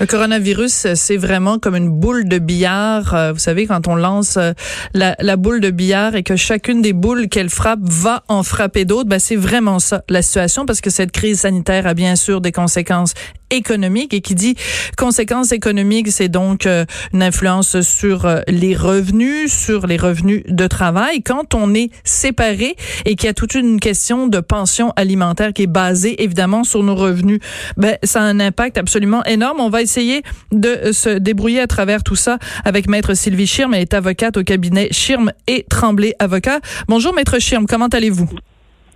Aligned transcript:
Le 0.00 0.06
coronavirus, 0.06 0.94
c'est 0.94 1.16
vraiment 1.16 1.58
comme 1.58 1.74
une 1.74 1.90
boule 1.90 2.28
de 2.28 2.38
billard. 2.38 3.14
Euh, 3.14 3.32
vous 3.32 3.40
savez, 3.40 3.66
quand 3.66 3.88
on 3.88 3.96
lance 3.96 4.36
euh, 4.36 4.52
la, 4.94 5.16
la 5.18 5.36
boule 5.36 5.60
de 5.60 5.70
billard 5.70 6.14
et 6.14 6.22
que 6.22 6.36
chacune 6.36 6.82
des 6.82 6.92
boules 6.92 7.28
qu'elle 7.28 7.50
frappe 7.50 7.80
va 7.82 8.22
en 8.28 8.44
frapper 8.44 8.84
d'autres, 8.84 9.08
ben 9.08 9.18
c'est 9.18 9.34
vraiment 9.34 9.80
ça 9.80 10.04
la 10.08 10.22
situation 10.22 10.66
parce 10.66 10.80
que 10.80 10.90
cette 10.90 11.10
crise 11.10 11.40
sanitaire 11.40 11.88
a 11.88 11.94
bien 11.94 12.14
sûr 12.14 12.40
des 12.40 12.52
conséquences 12.52 13.14
économiques 13.50 14.14
et 14.14 14.20
qui 14.20 14.34
dit 14.34 14.54
conséquences 14.96 15.52
économiques, 15.52 16.10
c'est 16.10 16.28
donc 16.28 16.66
euh, 16.66 16.84
une 17.12 17.22
influence 17.22 17.80
sur 17.80 18.26
les 18.48 18.74
revenus, 18.74 19.52
sur 19.52 19.86
les 19.86 19.96
revenus 19.96 20.42
de 20.48 20.66
travail. 20.66 21.22
Quand 21.22 21.54
on 21.54 21.74
est 21.74 21.90
séparé 22.04 22.76
et 23.04 23.16
qu'il 23.16 23.26
y 23.26 23.30
a 23.30 23.34
toute 23.34 23.54
une 23.54 23.80
question 23.80 24.26
de 24.26 24.40
pension 24.40 24.92
alimentaire 24.96 25.52
qui 25.52 25.62
est 25.62 25.66
basée 25.66 26.22
évidemment 26.22 26.64
sur 26.64 26.82
nos 26.82 26.94
revenus, 26.94 27.40
ben 27.76 27.96
ça 28.02 28.20
a 28.20 28.24
un 28.24 28.40
impact 28.40 28.78
absolument 28.78 29.24
énorme. 29.24 29.60
On 29.60 29.70
va 29.70 29.82
essayer 29.82 30.22
de 30.52 30.92
se 30.92 31.18
débrouiller 31.18 31.60
à 31.60 31.66
travers 31.66 32.02
tout 32.02 32.16
ça 32.16 32.38
avec 32.64 32.88
Maître 32.88 33.14
Sylvie 33.14 33.46
Schirm. 33.46 33.74
Elle 33.74 33.82
est 33.82 33.94
avocate 33.94 34.36
au 34.36 34.44
cabinet 34.44 34.88
Schirm 34.90 35.32
et 35.46 35.64
Tremblay 35.68 36.14
Avocat. 36.18 36.60
Bonjour 36.88 37.14
Maître 37.14 37.38
Schirm, 37.38 37.66
comment 37.66 37.88
allez-vous? 37.88 38.28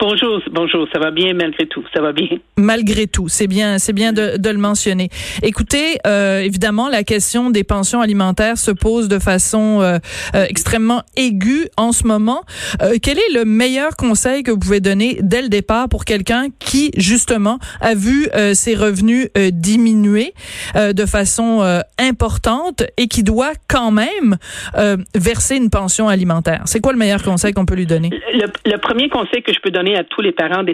Bonjour, 0.04 0.40
bonjour, 0.50 0.88
ça 0.92 0.98
va 0.98 1.12
bien 1.12 1.32
malgré 1.32 1.64
tout, 1.68 1.84
ça 1.94 2.02
va 2.02 2.10
bien. 2.10 2.26
Malgré 2.56 3.06
tout, 3.06 3.28
c'est 3.28 3.46
bien, 3.46 3.78
c'est 3.78 3.92
bien 3.92 4.12
de, 4.12 4.36
de, 4.36 4.50
le 4.50 4.58
mentionner. 4.58 5.10
Écoutez, 5.44 5.98
euh, 6.08 6.40
évidemment, 6.40 6.88
la 6.88 7.04
question 7.04 7.50
des 7.50 7.62
pensions 7.62 8.00
alimentaires 8.00 8.58
se 8.58 8.72
pose 8.72 9.06
de 9.06 9.20
façon 9.20 9.80
euh, 9.80 9.98
euh, 10.34 10.44
extrêmement 10.48 11.02
aiguë 11.16 11.68
en 11.76 11.92
ce 11.92 12.04
moment. 12.04 12.42
Euh, 12.82 12.94
quel 13.00 13.16
est 13.16 13.32
le 13.32 13.44
meilleur 13.44 13.96
conseil 13.96 14.42
que 14.42 14.50
vous 14.50 14.58
pouvez 14.58 14.80
donner 14.80 15.18
dès 15.22 15.40
le 15.40 15.48
départ 15.48 15.88
pour 15.88 16.04
quelqu'un 16.04 16.46
qui, 16.58 16.90
justement, 16.96 17.60
a 17.80 17.94
vu 17.94 18.26
euh, 18.34 18.54
ses 18.54 18.74
revenus 18.74 19.28
diminuer 19.52 20.34
de 20.74 21.06
façon 21.06 21.62
importante 21.98 22.82
et 22.96 23.06
qui 23.06 23.22
doit 23.22 23.52
quand 23.68 23.92
même 23.92 24.36
verser 25.14 25.56
une 25.56 25.70
pension 25.70 26.08
alimentaire? 26.08 26.62
C'est 26.64 26.80
quoi 26.80 26.92
le 26.92 26.98
meilleur 26.98 27.22
conseil 27.22 27.52
qu'on 27.52 27.66
peut 27.66 27.76
lui 27.76 27.86
donner? 27.86 28.10
Le, 28.34 28.46
le 28.68 28.78
premier 28.78 29.08
conseil 29.08 29.42
que 29.42 29.52
je 29.52 29.60
peux 29.60 29.70
donner 29.70 29.91
à 29.96 30.04
tous 30.04 30.20
les 30.20 30.32
parents 30.32 30.64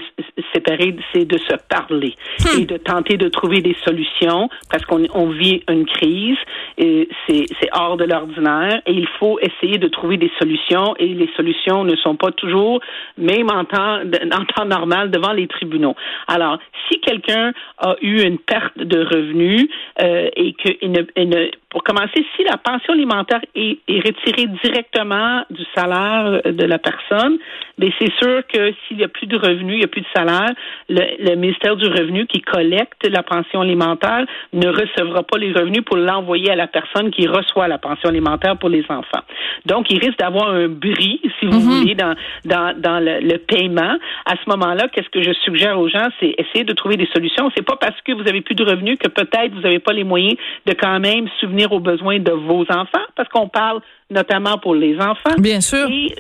séparés, 0.55 0.95
c'est 1.13 1.25
de 1.25 1.39
se 1.39 1.57
parler 1.69 2.15
hmm. 2.41 2.61
et 2.61 2.65
de 2.67 2.77
tenter 2.77 3.17
de 3.17 3.29
trouver 3.29 3.61
des 3.61 3.77
solutions 3.85 4.49
parce 4.71 4.85
qu'on 4.85 5.05
on 5.15 5.29
vit 5.31 5.63
une 5.69 5.87
crise 5.87 6.39
et 6.77 7.09
c'est 7.29 7.69
hors 7.73 7.97
de 7.97 8.05
l'ordinaire 8.05 8.81
et 8.87 8.93
il 8.93 9.09
faut 9.19 9.39
essayer 9.41 9.79
de 9.79 9.89
trouver 9.89 10.17
des 10.17 10.31
solutions 10.39 10.95
et 10.99 11.09
les 11.09 11.29
solutions 11.37 11.85
ne 11.85 11.97
sont 11.97 12.17
pas 12.17 12.31
toujours, 12.31 12.81
même 13.17 13.51
en 13.51 13.65
temps, 13.65 14.01
en 14.33 14.45
temps 14.45 14.65
normal, 14.65 15.11
devant 15.11 15.33
les 15.33 15.47
tribunaux. 15.47 15.95
Alors, 16.27 16.59
si 16.89 17.01
quelqu'un 17.01 17.53
a 17.79 17.97
eu 18.01 18.23
une 18.23 18.39
perte 18.39 18.79
de 18.79 19.01
revenus 19.01 19.69
euh, 20.03 20.29
et 20.37 20.55
ne, 20.83 21.25
ne 21.25 21.51
pour 21.71 21.83
commencer, 21.83 22.25
si 22.37 22.45
la 22.45 22.57
pension 22.57 22.95
alimentaire 22.95 23.41
est, 23.55 23.79
est 23.89 24.01
retirée 24.07 24.47
directement 24.65 25.45
du 25.51 25.63
salaire 25.75 26.41
de 26.45 26.65
la 26.65 26.79
personne, 26.79 27.39
mais 27.79 27.93
c'est 27.99 28.13
sûr 28.15 28.43
que 28.47 28.73
s'il 28.87 28.99
a 29.09 29.13
plus 29.13 29.27
de 29.27 29.37
revenus, 29.37 29.75
il 29.75 29.79
n'y 29.79 29.85
a 29.85 29.89
plus 29.89 30.03
de 30.03 30.07
salaire, 30.15 30.51
le, 30.89 31.03
le, 31.31 31.37
ministère 31.37 31.77
du 31.77 31.87
Revenu 31.87 32.27
qui 32.27 32.41
collecte 32.41 33.07
la 33.09 33.23
pension 33.23 33.61
alimentaire 33.61 34.25
ne 34.53 34.69
recevra 34.69 35.23
pas 35.23 35.39
les 35.39 35.53
revenus 35.53 35.85
pour 35.85 35.97
l'envoyer 35.97 36.51
à 36.51 36.57
la 36.57 36.67
personne 36.67 37.11
qui 37.11 37.27
reçoit 37.27 37.69
la 37.69 37.79
pension 37.79 38.09
alimentaire 38.09 38.57
pour 38.57 38.69
les 38.69 38.85
enfants. 38.89 39.25
Donc, 39.67 39.91
il 39.91 39.99
risque 39.99 40.19
d'avoir 40.19 40.51
un 40.51 40.69
bris, 40.69 41.21
si 41.39 41.47
vous 41.47 41.59
mm-hmm. 41.59 41.81
voulez, 41.81 41.95
dans, 41.95 42.15
dans, 42.45 42.75
dans 42.79 43.01
le, 43.01 43.21
le 43.21 43.39
paiement. 43.39 43.99
À 44.27 44.35
ce 44.37 44.49
moment-là, 44.51 44.89
qu'est-ce 44.93 45.11
que 45.11 45.23
je 45.23 45.33
suggère 45.45 45.79
aux 45.79 45.89
gens, 45.89 46.09
c'est 46.21 46.35
essayer 46.39 46.65
de 46.65 46.73
trouver 46.73 46.97
des 46.97 47.09
solutions. 47.15 47.51
C'est 47.57 47.65
pas 47.65 47.77
parce 47.77 48.01
que 48.03 48.13
vous 48.13 48.29
avez 48.29 48.41
plus 48.41 48.55
de 48.55 48.65
revenus 48.65 48.99
que 48.99 49.09
peut-être 49.09 49.53
vous 49.55 49.61
n'avez 49.61 49.79
pas 49.79 49.93
les 49.93 50.05
moyens 50.05 50.37
de 50.67 50.75
quand 50.75 51.01
même 51.01 51.29
souvenir 51.41 51.73
aux 51.73 51.81
besoins 51.81 52.19
de 52.19 52.33
vos 52.33 52.63
enfants, 52.71 53.07
parce 53.17 53.29
qu'on 53.29 53.49
parle 53.49 53.81
notamment 54.11 54.59
pour 54.59 54.75
les 54.75 54.97
enfants. 54.99 55.35
Bien 55.39 55.61
sûr 55.61 55.87
et, 55.91 56.15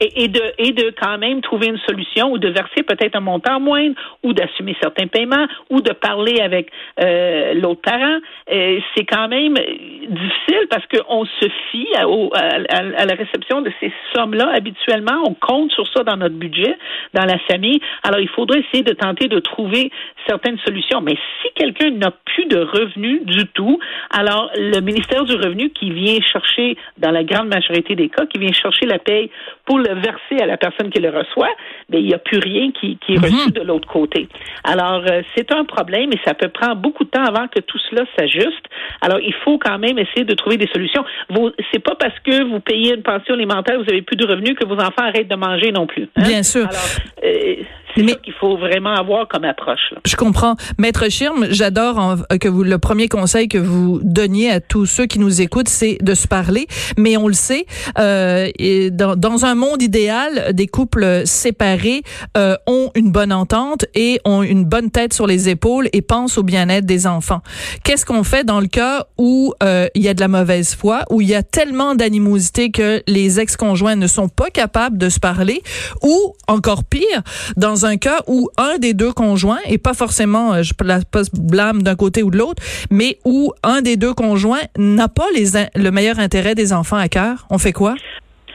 et, 0.00 0.28
de, 0.28 0.42
et 0.58 0.72
de 0.72 0.94
quand 1.00 1.18
même 1.18 1.40
trouver 1.40 1.66
une 1.68 1.78
solution 1.78 2.30
ou 2.30 2.38
de 2.38 2.48
verser 2.48 2.82
peut-être 2.82 3.16
un 3.16 3.20
montant 3.20 3.58
moindre 3.60 3.94
ou 4.22 4.32
d'assumer 4.32 4.76
certains 4.80 5.06
paiements 5.06 5.46
ou 5.70 5.80
de 5.80 5.92
parler 5.92 6.40
avec 6.40 6.70
euh, 7.00 7.54
l'autre 7.54 7.80
parent. 7.82 8.18
Euh, 8.52 8.78
c'est 8.94 9.04
quand 9.04 9.28
même 9.28 9.54
difficile 9.54 10.66
parce 10.70 10.84
qu'on 10.86 11.24
se 11.24 11.48
fie 11.70 11.88
à, 11.96 12.02
à, 12.02 13.00
à, 13.00 13.04
la 13.04 13.14
réception 13.14 13.60
de 13.62 13.72
ces 13.80 13.92
sommes-là 14.14 14.50
habituellement. 14.54 15.22
On 15.26 15.34
compte 15.34 15.72
sur 15.72 15.86
ça 15.92 16.04
dans 16.04 16.16
notre 16.16 16.36
budget, 16.36 16.76
dans 17.14 17.24
la 17.24 17.38
famille. 17.50 17.80
Alors, 18.04 18.20
il 18.20 18.28
faudrait 18.28 18.60
essayer 18.60 18.84
de 18.84 18.92
tenter 18.92 19.28
de 19.28 19.40
trouver 19.40 19.90
certaines 20.26 20.58
solutions. 20.58 21.00
Mais 21.00 21.16
si 21.42 21.48
quelqu'un 21.54 21.90
n'a 21.90 22.12
plus 22.24 22.46
de 22.46 22.58
revenus 22.58 23.24
du 23.24 23.46
tout, 23.48 23.78
alors 24.10 24.50
le 24.56 24.80
ministère 24.80 25.24
du 25.24 25.34
Revenu 25.34 25.70
qui 25.70 25.90
vient 25.90 26.18
chercher, 26.20 26.76
dans 26.98 27.10
la 27.10 27.24
grande 27.24 27.48
majorité 27.48 27.94
des 27.94 28.08
cas, 28.08 28.26
qui 28.26 28.38
vient 28.38 28.52
chercher 28.52 28.86
la 28.86 28.98
paye 28.98 29.30
pour 29.64 29.78
le 29.78 29.87
verser 29.94 30.42
à 30.42 30.46
la 30.46 30.56
personne 30.56 30.90
qui 30.90 31.00
le 31.00 31.10
reçoit, 31.10 31.50
mais 31.88 32.00
il 32.00 32.06
n'y 32.06 32.14
a 32.14 32.18
plus 32.18 32.38
rien 32.38 32.70
qui, 32.72 32.98
qui 32.98 33.14
est 33.14 33.18
reçu 33.18 33.48
mhm. 33.48 33.52
de 33.52 33.62
l'autre 33.62 33.88
côté. 33.88 34.28
Alors, 34.64 35.02
euh, 35.10 35.22
c'est 35.36 35.52
un 35.52 35.64
problème 35.64 36.10
et 36.12 36.18
ça 36.24 36.34
peut 36.34 36.48
prendre 36.48 36.76
beaucoup 36.76 37.04
de 37.04 37.10
temps 37.10 37.24
avant 37.24 37.48
que 37.48 37.60
tout 37.60 37.78
cela 37.90 38.04
s'ajuste. 38.16 38.66
Alors, 39.00 39.20
il 39.20 39.34
faut 39.44 39.58
quand 39.58 39.78
même 39.78 39.98
essayer 39.98 40.24
de 40.24 40.34
trouver 40.34 40.56
des 40.56 40.68
solutions. 40.68 41.04
Vous, 41.30 41.50
c'est 41.72 41.82
pas 41.82 41.94
parce 41.94 42.18
que 42.20 42.44
vous 42.44 42.60
payez 42.60 42.94
une 42.94 43.02
pension 43.02 43.34
alimentaire, 43.34 43.78
vous 43.78 43.90
avez 43.90 44.02
plus 44.02 44.16
de 44.16 44.26
revenus 44.26 44.54
que 44.54 44.66
vos 44.66 44.76
enfants 44.76 45.04
arrêtent 45.04 45.28
de 45.28 45.36
manger 45.36 45.72
non 45.72 45.86
plus. 45.86 46.08
Hein? 46.16 46.22
Bien 46.22 46.42
sûr. 46.42 46.66
Alors, 46.68 47.24
euh, 47.24 47.62
c'est 47.94 48.02
Mais... 48.02 48.12
ça 48.12 48.18
qu'il 48.18 48.34
faut 48.34 48.56
vraiment 48.56 48.94
avoir 48.94 49.28
comme 49.28 49.44
approche. 49.44 49.92
Là. 49.92 49.98
Je 50.04 50.16
comprends. 50.16 50.56
Maître 50.78 51.08
Schirm, 51.10 51.46
j'adore 51.50 52.16
que 52.40 52.48
vous 52.48 52.62
le 52.62 52.78
premier 52.78 53.08
conseil 53.08 53.48
que 53.48 53.58
vous 53.58 54.00
donniez 54.02 54.50
à 54.50 54.60
tous 54.60 54.86
ceux 54.86 55.06
qui 55.06 55.18
nous 55.18 55.40
écoutent, 55.40 55.68
c'est 55.68 55.98
de 56.00 56.14
se 56.14 56.28
parler. 56.28 56.66
Mais 56.96 57.16
on 57.16 57.28
le 57.28 57.34
sait, 57.34 57.66
euh, 57.98 58.48
et 58.58 58.90
dans, 58.90 59.16
dans, 59.16 59.44
un 59.44 59.54
monde 59.54 59.82
idéal, 59.82 60.52
des 60.52 60.66
couples 60.66 61.22
séparés 61.24 62.02
euh, 62.36 62.56
ont 62.66 62.90
une 62.94 63.12
bonne 63.12 63.32
entente 63.32 63.86
et 63.94 64.20
ont 64.24 64.42
une 64.42 64.64
bonne 64.64 64.90
tête 64.90 65.12
sur 65.12 65.26
les 65.26 65.48
épaules 65.48 65.88
et 65.92 66.02
pensent 66.02 66.38
au 66.38 66.42
bien-être 66.42 66.86
des 66.86 67.06
enfants. 67.06 67.40
Qu'est-ce 67.84 68.04
qu'on 68.04 68.24
fait 68.24 68.44
dans 68.44 68.60
le 68.60 68.66
cas 68.66 69.06
où 69.16 69.54
euh, 69.62 69.88
il 69.94 70.02
y 70.02 70.08
a 70.08 70.14
de 70.14 70.20
la 70.20 70.28
mauvaise 70.28 70.74
foi, 70.74 71.02
où 71.10 71.20
il 71.20 71.28
y 71.28 71.34
a 71.34 71.42
tellement 71.42 71.94
d'animosité 71.94 72.70
que 72.70 73.02
les 73.06 73.40
ex-conjoints 73.40 73.96
ne 73.96 74.06
sont 74.06 74.28
pas 74.28 74.50
capables 74.50 74.98
de 74.98 75.08
se 75.08 75.20
parler, 75.20 75.62
ou 76.02 76.34
encore 76.46 76.84
pire, 76.84 77.22
dans 77.56 77.77
un 77.84 77.96
cas 77.96 78.22
où 78.26 78.48
un 78.56 78.78
des 78.78 78.94
deux 78.94 79.12
conjoints, 79.12 79.60
et 79.66 79.78
pas 79.78 79.94
forcément, 79.94 80.54
euh, 80.54 80.62
je 80.62 80.72
blâme 81.34 81.82
d'un 81.82 81.96
côté 81.96 82.22
ou 82.22 82.30
de 82.30 82.38
l'autre, 82.38 82.62
mais 82.90 83.18
où 83.24 83.52
un 83.62 83.82
des 83.82 83.96
deux 83.96 84.14
conjoints 84.14 84.62
n'a 84.76 85.08
pas 85.08 85.26
le 85.34 85.90
meilleur 85.90 86.18
intérêt 86.18 86.54
des 86.54 86.72
enfants 86.72 86.96
à 86.96 87.08
cœur, 87.08 87.46
on 87.50 87.58
fait 87.58 87.72
quoi? 87.72 87.94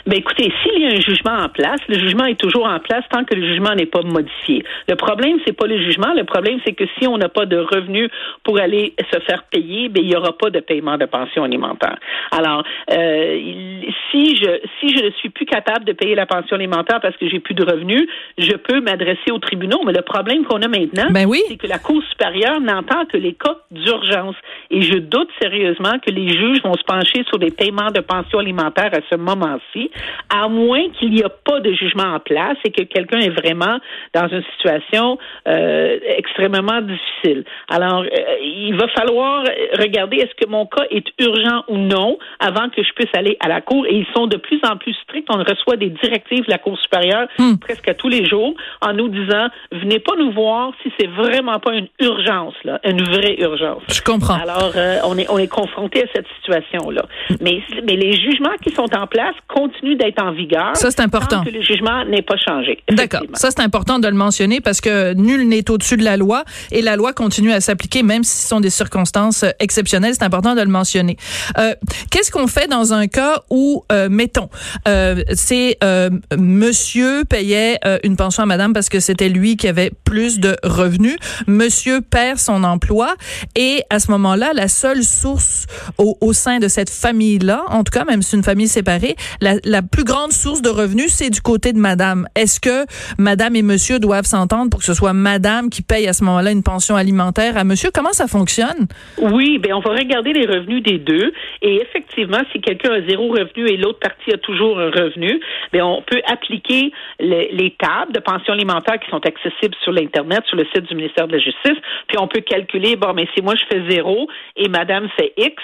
Ben 0.05 0.17
écoutez, 0.17 0.51
s'il 0.61 0.81
y 0.81 0.85
a 0.85 0.89
un 0.89 0.99
jugement 0.99 1.37
en 1.45 1.49
place, 1.49 1.79
le 1.87 1.97
jugement 1.97 2.25
est 2.25 2.39
toujours 2.39 2.65
en 2.65 2.79
place 2.79 3.03
tant 3.09 3.23
que 3.23 3.35
le 3.35 3.47
jugement 3.47 3.73
n'est 3.73 3.85
pas 3.85 4.01
modifié. 4.01 4.63
Le 4.89 4.95
problème, 4.95 5.37
c'est 5.45 5.53
pas 5.53 5.65
le 5.65 5.77
jugement. 5.77 6.13
Le 6.13 6.25
problème, 6.25 6.59
c'est 6.65 6.73
que 6.73 6.83
si 6.99 7.07
on 7.07 7.17
n'a 7.17 7.29
pas 7.29 7.45
de 7.45 7.57
revenus 7.57 8.09
pour 8.43 8.59
aller 8.59 8.93
se 9.11 9.19
faire 9.21 9.43
payer, 9.43 9.87
ben 9.87 10.03
il 10.03 10.11
y 10.11 10.15
aura 10.15 10.37
pas 10.37 10.49
de 10.49 10.59
paiement 10.59 10.97
de 10.97 11.05
pension 11.05 11.43
alimentaire. 11.43 11.97
Alors, 12.31 12.63
euh, 12.91 13.81
si 14.11 14.35
je 14.35 14.59
si 14.79 14.95
je 14.95 15.05
ne 15.05 15.11
suis 15.11 15.29
plus 15.29 15.45
capable 15.45 15.85
de 15.85 15.93
payer 15.93 16.15
la 16.15 16.25
pension 16.25 16.55
alimentaire 16.55 16.99
parce 17.01 17.15
que 17.15 17.29
j'ai 17.29 17.39
plus 17.39 17.53
de 17.53 17.63
revenus, 17.63 18.05
je 18.37 18.53
peux 18.57 18.81
m'adresser 18.81 19.31
au 19.31 19.39
tribunal. 19.39 19.79
Mais 19.85 19.93
le 19.93 20.01
problème 20.01 20.43
qu'on 20.43 20.61
a 20.61 20.67
maintenant, 20.67 21.11
ben 21.11 21.25
oui. 21.25 21.41
c'est 21.47 21.57
que 21.57 21.67
la 21.67 21.79
Cour 21.79 22.03
supérieure 22.09 22.59
n'entend 22.59 23.05
que 23.05 23.17
les 23.17 23.33
cas 23.33 23.57
d'urgence. 23.71 24.35
Et 24.69 24.81
je 24.81 24.97
doute 24.97 25.29
sérieusement 25.41 25.99
que 26.05 26.11
les 26.11 26.29
juges 26.29 26.61
vont 26.61 26.73
se 26.73 26.83
pencher 26.83 27.23
sur 27.27 27.39
des 27.39 27.51
paiements 27.51 27.91
de 27.91 28.01
pension 28.01 28.39
alimentaire 28.39 28.91
à 28.93 28.99
ce 29.09 29.15
moment-ci 29.15 29.89
à 30.29 30.47
moins 30.47 30.89
qu'il 30.97 31.11
n'y 31.11 31.19
ait 31.19 31.35
pas 31.45 31.59
de 31.59 31.73
jugement 31.73 32.15
en 32.15 32.19
place 32.19 32.57
et 32.65 32.71
que 32.71 32.83
quelqu'un 32.83 33.19
est 33.19 33.29
vraiment 33.29 33.79
dans 34.13 34.27
une 34.27 34.43
situation 34.55 35.17
euh, 35.47 35.97
extrêmement 36.17 36.81
difficile. 36.81 37.43
Alors, 37.69 38.03
euh, 38.03 38.35
il 38.41 38.75
va 38.75 38.87
falloir 38.89 39.43
regarder 39.79 40.17
est-ce 40.17 40.35
que 40.43 40.49
mon 40.49 40.65
cas 40.65 40.85
est 40.89 41.05
urgent 41.19 41.63
ou 41.67 41.77
non 41.77 42.17
avant 42.39 42.69
que 42.69 42.83
je 42.83 42.91
puisse 42.93 43.13
aller 43.13 43.37
à 43.39 43.47
la 43.47 43.61
Cour. 43.61 43.85
Et 43.87 43.95
ils 43.95 44.07
sont 44.15 44.27
de 44.27 44.37
plus 44.37 44.59
en 44.63 44.77
plus 44.77 44.93
stricts. 45.03 45.27
On 45.29 45.37
reçoit 45.37 45.77
des 45.77 45.89
directives 45.89 46.45
de 46.45 46.51
la 46.51 46.57
Cour 46.57 46.77
supérieure 46.79 47.27
Hmm. 47.37 47.57
presque 47.57 47.89
à 47.89 47.93
tous 47.93 48.09
les 48.09 48.25
jours 48.25 48.53
en 48.81 48.93
nous 48.93 49.09
disant, 49.09 49.47
venez 49.71 49.99
pas 49.99 50.13
nous 50.17 50.31
voir 50.31 50.71
si 50.81 50.91
c'est 50.99 51.07
vraiment 51.07 51.59
pas 51.59 51.73
une 51.73 51.87
urgence, 51.99 52.53
là, 52.63 52.79
une 52.83 53.01
vraie 53.03 53.35
urgence. 53.39 53.81
Je 53.89 54.01
comprends. 54.01 54.35
Alors, 54.35 54.71
euh, 54.75 54.97
on 55.05 55.17
est 55.17 55.29
on 55.29 55.37
est 55.37 55.47
confronté 55.47 56.03
à 56.03 56.07
cette 56.13 56.27
situation-là. 56.37 57.03
Mais 57.41 57.61
mais 57.85 57.95
les 57.95 58.13
jugements 58.13 58.55
qui 58.61 58.71
sont 58.71 58.87
en 58.95 59.07
place 59.07 59.35
continuent 59.47 59.82
d'être 59.95 60.21
en 60.21 60.31
vigueur. 60.31 60.75
Ça, 60.75 60.91
c'est 60.91 61.01
important. 61.01 61.37
Tant 61.37 61.43
que 61.43 61.49
le 61.49 61.61
jugement 61.61 62.05
n'est 62.05 62.21
pas 62.21 62.37
changé. 62.37 62.79
D'accord. 62.89 63.21
Ça, 63.33 63.49
c'est 63.51 63.61
important 63.61 63.99
de 63.99 64.07
le 64.07 64.15
mentionner 64.15 64.61
parce 64.61 64.81
que 64.81 65.13
nul 65.13 65.47
n'est 65.47 65.69
au-dessus 65.69 65.97
de 65.97 66.03
la 66.03 66.17
loi 66.17 66.43
et 66.71 66.81
la 66.81 66.95
loi 66.95 67.13
continue 67.13 67.51
à 67.51 67.61
s'appliquer 67.61 68.03
même 68.03 68.23
si 68.23 68.37
ce 68.41 68.47
sont 68.47 68.59
des 68.59 68.69
circonstances 68.69 69.43
euh, 69.43 69.51
exceptionnelles. 69.59 70.13
C'est 70.13 70.23
important 70.23 70.55
de 70.55 70.61
le 70.61 70.67
mentionner. 70.67 71.17
Euh, 71.57 71.73
Qu'est-ce 72.11 72.31
qu'on 72.31 72.47
fait 72.47 72.67
dans 72.67 72.93
un 72.93 73.07
cas 73.07 73.41
où, 73.49 73.83
euh, 73.91 74.07
mettons, 74.09 74.49
euh, 74.87 75.21
c'est 75.33 75.77
euh, 75.83 76.09
monsieur 76.37 77.23
payait 77.25 77.79
euh, 77.85 77.97
une 78.03 78.15
pension 78.15 78.43
à 78.43 78.45
madame 78.45 78.73
parce 78.73 78.89
que 78.89 78.99
c'était 78.99 79.29
lui 79.29 79.57
qui 79.57 79.67
avait 79.67 79.91
plus 80.03 80.39
de 80.39 80.55
revenus. 80.63 81.17
Monsieur 81.47 82.01
perd 82.01 82.37
son 82.37 82.63
emploi 82.63 83.15
et 83.55 83.83
à 83.89 83.99
ce 83.99 84.11
moment-là, 84.11 84.51
la 84.53 84.67
seule 84.67 85.03
source 85.03 85.65
au, 85.97 86.17
au 86.21 86.33
sein 86.33 86.59
de 86.59 86.67
cette 86.67 86.89
famille-là, 86.89 87.63
en 87.69 87.83
tout 87.83 87.91
cas, 87.91 88.05
même 88.05 88.21
si 88.21 88.31
c'est 88.31 88.37
une 88.37 88.43
famille 88.43 88.67
séparée, 88.67 89.15
la, 89.41 89.72
la 89.73 89.81
plus 89.81 90.03
grande 90.03 90.31
source 90.31 90.61
de 90.61 90.69
revenus, 90.69 91.07
c'est 91.11 91.31
du 91.31 91.41
côté 91.41 91.73
de 91.73 91.79
madame. 91.79 92.27
Est-ce 92.35 92.59
que 92.61 92.85
madame 93.17 93.55
et 93.55 93.63
monsieur 93.63 93.97
doivent 93.99 94.25
s'entendre 94.25 94.69
pour 94.69 94.79
que 94.79 94.85
ce 94.85 94.93
soit 94.93 95.13
madame 95.13 95.69
qui 95.71 95.81
paye 95.81 96.07
à 96.07 96.13
ce 96.13 96.23
moment-là 96.25 96.51
une 96.51 96.61
pension 96.63 96.95
alimentaire 96.95 97.57
à 97.57 97.63
monsieur? 97.63 97.89
Comment 97.93 98.13
ça 98.13 98.27
fonctionne? 98.27 98.87
Oui, 99.17 99.57
ben 99.57 99.73
on 99.73 99.79
va 99.79 99.91
regarder 99.91 100.31
les 100.31 100.45
revenus 100.45 100.83
des 100.83 100.99
deux. 100.99 101.33
Et 101.63 101.81
effectivement, 101.81 102.41
si 102.51 102.61
quelqu'un 102.61 102.91
a 102.91 103.01
zéro 103.09 103.29
revenu 103.29 103.67
et 103.67 103.77
l'autre 103.77 103.99
partie 103.99 104.31
a 104.31 104.37
toujours 104.37 104.79
un 104.79 104.91
revenu, 104.91 105.39
ben 105.73 105.81
on 105.83 106.03
peut 106.03 106.21
appliquer 106.27 106.91
le- 107.19 107.47
les 107.51 107.71
tables 107.79 108.13
de 108.13 108.19
pension 108.19 108.53
alimentaire 108.53 108.99
qui 108.99 109.09
sont 109.09 109.25
accessibles 109.25 109.75
sur 109.83 109.91
l'internet, 109.91 110.43
sur 110.47 110.55
le 110.57 110.65
site 110.73 110.83
du 110.87 110.95
ministère 110.95 111.27
de 111.27 111.33
la 111.33 111.39
Justice. 111.39 111.79
Puis 112.07 112.17
on 112.19 112.27
peut 112.27 112.41
calculer, 112.41 112.95
bon, 112.95 113.13
mais 113.15 113.27
si 113.33 113.41
moi 113.41 113.55
je 113.55 113.63
fais 113.71 113.81
zéro 113.89 114.27
et 114.55 114.69
Madame 114.69 115.07
fait 115.17 115.33
X, 115.37 115.55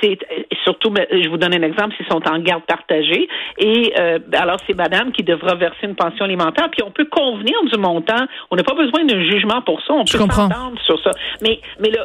c'est 0.00 0.18
euh, 0.30 0.42
surtout, 0.64 0.90
ben, 0.90 1.06
je 1.10 1.28
vous 1.28 1.36
donne 1.36 1.54
un 1.54 1.62
exemple, 1.62 1.94
s'ils 1.96 2.06
sont 2.06 2.22
en 2.28 2.38
garde 2.38 2.64
partagée, 2.64 3.28
et 3.58 3.92
euh, 3.98 4.18
alors 4.32 4.58
c'est 4.66 4.76
Madame 4.76 5.12
qui 5.12 5.22
devra 5.22 5.54
verser 5.54 5.84
une 5.84 5.94
pension 5.94 6.24
alimentaire. 6.24 6.68
Puis 6.70 6.82
on 6.84 6.90
peut 6.90 7.06
convenir 7.06 7.54
du 7.72 7.78
montant. 7.78 8.26
On 8.50 8.56
n'a 8.56 8.62
pas 8.64 8.74
besoin 8.74 9.04
d'un 9.04 9.22
jugement 9.22 9.62
pour 9.62 9.80
ça. 9.82 9.94
On 9.94 10.04
Je 10.04 10.18
peut 10.18 10.24
s'entendre 10.30 10.80
sur 10.84 11.00
ça. 11.02 11.10
Mais 11.42 11.60
mais 11.80 11.90
là, 11.90 12.04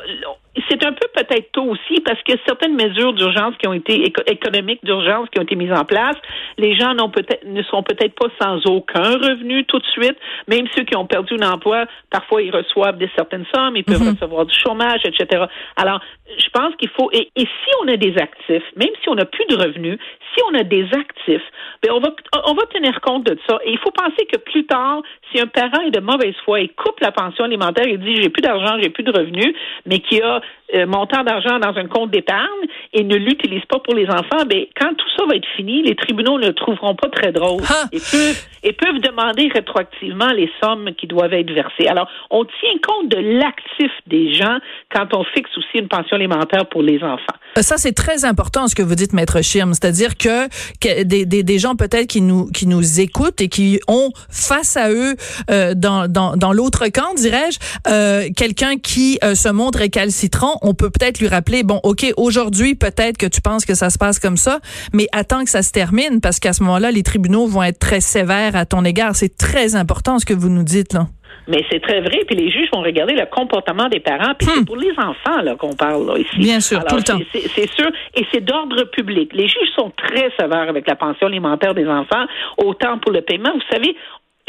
c'est 0.70 0.84
un 0.86 0.92
peu 0.92 1.08
peut-être 1.16 1.52
tôt 1.54 1.64
aussi 1.64 2.02
parce 2.04 2.22
que 2.24 2.34
certaines 2.46 2.76
mesures 2.76 3.14
d'urgence 3.14 3.56
qui 3.58 3.68
ont 3.68 3.74
été 3.74 4.06
éco- 4.08 4.24
économiques 4.28 4.84
d'urgence 4.84 5.30
qui 5.30 5.40
ont 5.40 5.44
été 5.44 5.56
mises 5.56 5.72
en 5.72 5.86
place, 5.86 6.16
les 6.58 6.76
gens 6.76 6.94
n'ont 6.94 7.10
peut-être 7.10 7.46
ne 7.46 7.64
sont 7.64 7.84
peut-être 7.84 8.14
pas 8.16 8.28
sans 8.42 8.66
aucun 8.66 9.18
revenu 9.18 9.64
tout 9.66 9.80
de 9.80 9.86
suite. 9.86 10.18
Même 10.48 10.68
ceux 10.76 10.84
qui 10.84 10.96
ont 10.98 11.06
perdu 11.06 11.36
un 11.40 11.52
emploi, 11.52 11.86
parfois 12.10 12.42
ils 12.42 12.52
reçoivent 12.52 12.98
des 12.98 13.10
certaines 13.16 13.46
sommes, 13.56 13.78
ils 13.78 13.86
peuvent 13.86 14.06
recevoir 14.06 14.46
du 14.46 14.54
chômage, 14.54 15.02
etc. 15.06 15.46
Alors, 15.78 16.02
je 16.38 16.50
pense 16.50 16.76
qu'il 16.76 16.90
faut 16.90 17.10
et, 17.14 17.30
et 17.36 17.46
si 17.46 17.72
on 17.84 17.88
a 17.88 17.96
des 17.96 18.18
actifs, 18.18 18.64
même 18.76 18.94
si 19.02 19.08
on 19.10 19.16
n'a 19.16 19.26
plus 19.26 19.46
de 19.46 19.56
revenus, 19.56 19.98
si 20.36 20.44
on 20.50 20.56
a 20.58 20.64
des 20.64 20.84
actifs, 20.94 21.44
ben 21.82 21.92
on 21.94 22.00
va 22.00 22.10
on 22.46 22.54
va 22.54 22.64
tenir 22.74 23.00
compte 23.00 23.26
de 23.26 23.38
ça. 23.48 23.58
Et 23.64 23.72
il 23.72 23.78
faut 23.80 23.92
penser 23.92 24.26
que 24.32 24.38
plus 24.38 24.66
tard, 24.66 25.02
si 25.32 25.40
un 25.40 25.48
parent 25.48 25.82
est 25.86 25.92
de 25.92 26.02
mauvaise 26.02 26.36
foi 26.44 26.60
et 26.60 26.68
coupe 26.68 27.00
la 27.00 27.12
pension 27.12 27.46
alimentaire 27.46 27.88
et 27.88 27.98
dit 27.98 28.18
j'ai 28.18 28.30
plus 28.30 28.42
d'argent, 28.42 28.78
j'ai 28.82 28.90
plus 28.90 29.04
de 29.04 29.12
revenus, 29.12 29.54
mais 29.86 30.00
qui 30.00 30.22
a 30.22 30.41
euh, 30.76 30.86
montant 30.86 31.24
d'argent 31.24 31.60
dans 31.60 31.76
un 31.78 31.88
compte 31.88 32.12
d'épargne 32.12 32.66
et 32.94 33.04
ne 33.04 33.16
l'utilise 33.16 33.64
pas 33.66 33.80
pour 33.80 33.94
les 33.96 34.08
enfants, 34.08 34.46
ben 34.50 34.66
quand 34.80 34.94
tout 34.96 35.08
ça 35.18 35.26
va 35.26 35.36
être 35.36 35.48
fini, 35.56 35.84
les 35.84 35.96
tribunaux 35.96 36.40
ne 36.40 36.48
le 36.48 36.54
trouveront 36.54 36.96
pas 36.96 37.10
très 37.10 37.32
drôle 37.32 37.62
Ah! 37.70 37.86
et 37.92 38.00
peuvent 38.00 38.48
et 38.64 38.74
peuvent 38.74 39.00
demander 39.02 39.50
rétroactivement 39.54 40.32
les 40.34 40.50
sommes 40.64 40.92
qui 40.98 41.08
doivent 41.08 41.34
être 41.34 41.52
versées. 41.52 41.88
Alors, 41.88 42.08
on 42.30 42.46
tient 42.46 42.78
compte 42.88 43.10
de 43.10 43.18
l'actif 43.18 43.92
des 44.08 44.34
gens 44.36 44.58
quand 44.94 45.14
on 45.16 45.24
fixe 45.34 45.50
aussi 45.58 45.80
une 45.80 45.88
pension 45.88 46.16
alimentaire 46.16 46.68
pour 46.68 46.84
les 46.84 46.98
enfants. 47.04 47.26
Euh, 47.58 47.62
Ça, 47.64 47.78
c'est 47.78 47.94
très 47.94 48.24
important 48.24 48.68
ce 48.68 48.76
que 48.76 48.84
vous 48.84 48.94
dites, 48.96 49.14
Maître 49.14 49.42
Schirm. 49.42 49.74
C'est-à-dire 49.74 50.16
que, 50.16 50.48
que 50.80 51.04
des, 51.04 51.26
des, 51.26 51.42
des 51.44 51.58
gens 51.60 51.76
peut-être 51.76 52.08
qui 52.08 52.22
nous, 52.22 52.52
qui 52.52 52.68
nous 52.68 53.00
écoutent 53.00 53.42
et 53.42 53.50
qui 53.50 53.80
ont 53.88 54.12
face 54.30 54.78
à 54.78 54.92
eux, 54.92 55.16
euh, 55.50 55.74
dans, 55.76 56.08
dans, 56.08 56.36
dans 56.38 56.54
l'autre 56.54 56.88
camp, 56.90 57.16
dirais-je, 57.16 57.58
euh, 57.88 58.30
quelqu'un 58.38 58.78
qui 58.78 59.18
euh, 59.24 59.34
se 59.34 59.50
montre 59.50 59.80
récalcitrant, 59.80 60.31
on 60.62 60.74
peut 60.74 60.90
peut-être 60.90 61.20
lui 61.20 61.28
rappeler, 61.28 61.64
bon, 61.64 61.80
OK, 61.84 62.06
aujourd'hui, 62.18 62.76
peut-être 62.76 63.18
que 63.18 63.28
tu 63.28 63.42
penses 63.42 63.66
que 63.66 63.74
ça 63.74 63.90
se 63.90 63.98
passe 63.98 64.20
comme 64.20 64.38
ça, 64.38 64.60
mais 64.94 65.08
attends 65.12 65.44
que 65.44 65.50
ça 65.50 65.62
se 65.62 65.72
termine 65.72 66.22
parce 66.22 66.40
qu'à 66.40 66.54
ce 66.54 66.64
moment-là, 66.64 66.92
les 66.92 67.04
tribunaux 67.04 67.48
vont 67.48 67.64
être 67.64 67.80
très 67.80 68.00
sévères 68.02 68.56
à 68.56 68.66
ton 68.66 68.84
égard. 68.84 69.16
C'est 69.16 69.38
très 69.38 69.76
important 69.76 70.20
ce 70.20 70.26
que 70.26 70.34
vous 70.34 70.50
nous 70.50 70.64
dites, 70.64 70.94
là. 70.94 71.08
Mais 71.48 71.66
c'est 71.72 71.82
très 71.82 72.02
vrai, 72.02 72.20
puis 72.28 72.36
les 72.36 72.52
juges 72.52 72.70
vont 72.74 72.82
regarder 72.82 73.14
le 73.14 73.26
comportement 73.26 73.90
des 73.90 74.00
parents, 74.00 74.34
puis 74.38 74.48
c'est 74.48 74.66
pour 74.66 74.78
les 74.78 74.92
enfants 74.92 75.42
là 75.42 75.56
qu'on 75.56 75.74
parle 75.74 76.06
là, 76.06 76.18
ici. 76.18 76.38
Hmm. 76.38 76.42
Bien 76.42 76.60
sûr, 76.60 76.78
Alors, 76.78 76.90
tout 76.90 76.96
le 76.98 77.04
temps. 77.04 77.20
c'est 77.34 77.70
sûr, 77.72 77.90
et 78.16 78.26
c'est 78.32 78.42
d'ordre 78.42 78.84
public. 78.92 79.32
Les 79.34 79.48
juges 79.48 79.70
sont 79.76 79.92
très 79.98 80.32
sévères 80.40 80.70
avec 80.70 80.88
la 80.88 80.96
pension 80.96 81.28
alimentaire 81.28 81.74
des 81.74 81.88
enfants, 81.88 82.26
autant 82.58 83.00
pour 83.00 83.12
le 83.12 83.22
paiement. 83.22 83.52
Vous 83.54 83.76
savez, 83.76 83.96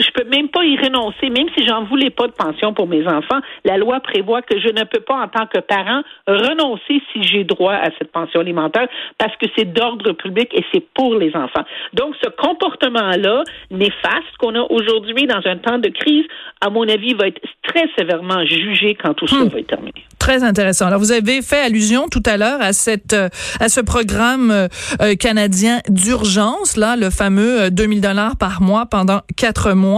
je 0.03 0.11
peux 0.11 0.29
même 0.29 0.49
pas 0.49 0.65
y 0.65 0.77
renoncer, 0.77 1.31
même 1.31 1.49
si 1.57 1.67
j'en 1.67 1.85
voulais 1.85 2.11
pas 2.11 2.27
de 2.27 2.33
pension 2.33 2.75
pour 2.75 2.87
mes 2.87 3.07
enfants. 3.07 3.41
La 3.65 3.77
loi 3.77 4.01
prévoit 4.01 4.43
que 4.43 4.59
je 4.59 4.69
ne 4.69 4.85
peux 4.85 5.01
pas, 5.01 5.15
en 5.15 5.29
tant 5.29 5.47
que 5.47 5.61
parent, 5.61 6.03
renoncer 6.27 7.01
si 7.13 7.23
j'ai 7.23 7.45
droit 7.45 7.75
à 7.75 7.91
cette 7.99 8.13
pension 8.13 8.41
alimentaire 8.41 8.89
parce 9.19 9.37
que 9.37 9.47
c'est 9.57 9.73
d'ordre 9.73 10.13
public 10.13 10.49
et 10.53 10.65
c'est 10.73 10.85
pour 10.95 11.15
les 11.15 11.35
enfants. 11.35 11.65
Donc, 11.93 12.15
ce 12.23 12.29
comportement-là, 12.31 13.45
néfaste 13.71 14.37
qu'on 14.39 14.55
a 14.55 14.63
aujourd'hui 14.71 15.27
dans 15.27 15.41
un 15.45 15.57
temps 15.57 15.79
de 15.79 15.89
crise, 15.89 16.25
à 16.61 16.71
mon 16.71 16.89
avis, 16.89 17.15
va 17.15 17.29
être 17.29 17.41
très 17.63 17.89
sévèrement 17.97 18.45
jugé 18.45 18.97
quand 19.01 19.15
tout 19.15 19.27
ça 19.27 19.45
va 19.45 19.59
être 19.59 19.67
terminé. 19.67 19.93
Très 20.19 20.45
intéressant. 20.45 20.87
Alors, 20.87 20.99
vous 20.99 21.13
avez 21.13 21.43
fait 21.43 21.61
allusion 21.61 22.09
tout 22.09 22.23
à 22.27 22.37
l'heure 22.37 22.61
à 22.61 22.73
cette, 22.73 23.13
euh, 23.13 23.29
à 23.61 23.69
ce 23.69 23.81
programme 23.81 24.51
euh, 24.51 24.69
euh, 25.01 25.15
canadien 25.15 25.81
d'urgence, 25.89 26.77
là, 26.77 26.97
le 26.97 27.11
fameux 27.11 27.63
euh, 27.63 27.71
2000 27.71 28.01
dollars 28.01 28.37
par 28.37 28.63
mois 28.63 28.87
pendant 28.87 29.21
quatre 29.37 29.73
mois. 29.73 29.92